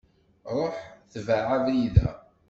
Ruḥ 0.55 0.77
tbeε 1.11 1.41
abrid-a. 1.55 2.09